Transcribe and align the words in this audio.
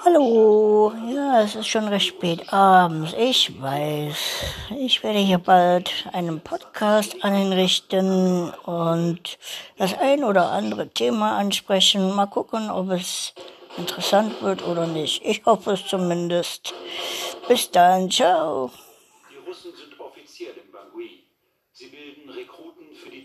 Hallo, 0.00 0.92
ja, 1.14 1.42
es 1.42 1.54
ist 1.54 1.68
schon 1.68 1.86
recht 1.86 2.08
spät 2.08 2.52
abends, 2.52 3.14
ich 3.16 3.60
weiß. 3.60 4.16
Ich 4.80 5.02
werde 5.04 5.20
hier 5.20 5.38
bald 5.38 6.08
einen 6.12 6.40
Podcast 6.40 7.22
einrichten 7.22 8.50
und 8.64 9.38
das 9.76 9.96
ein 9.98 10.24
oder 10.24 10.50
andere 10.50 10.88
Thema 10.88 11.36
ansprechen. 11.36 12.16
Mal 12.16 12.26
gucken, 12.26 12.68
ob 12.70 12.90
es 12.90 13.34
interessant 13.76 14.42
wird 14.42 14.66
oder 14.66 14.86
nicht. 14.86 15.24
Ich 15.24 15.44
hoffe 15.46 15.72
es 15.72 15.86
zumindest. 15.86 16.74
Bis 17.46 17.70
dann, 17.70 18.10
ciao. 18.10 18.72
Die 19.30 19.48
Russen 19.48 19.72
sind 19.76 20.00
offiziell 20.00 20.54
in 20.64 20.72
Bangui. 20.72 21.24
Sie 21.72 21.86
bilden 21.86 22.28
Rekruten 22.30 22.94
für 22.94 23.10
die 23.10 23.24